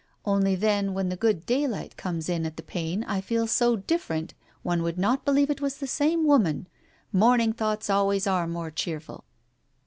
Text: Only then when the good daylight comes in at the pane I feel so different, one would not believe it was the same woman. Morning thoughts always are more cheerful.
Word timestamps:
Only 0.25 0.55
then 0.55 0.95
when 0.95 1.09
the 1.09 1.15
good 1.15 1.45
daylight 1.45 1.95
comes 1.95 2.27
in 2.27 2.43
at 2.47 2.57
the 2.57 2.63
pane 2.63 3.03
I 3.03 3.21
feel 3.21 3.45
so 3.45 3.75
different, 3.75 4.33
one 4.63 4.81
would 4.81 4.97
not 4.97 5.25
believe 5.25 5.51
it 5.51 5.61
was 5.61 5.77
the 5.77 5.85
same 5.85 6.25
woman. 6.25 6.65
Morning 7.13 7.53
thoughts 7.53 7.87
always 7.87 8.25
are 8.25 8.47
more 8.47 8.71
cheerful. 8.71 9.25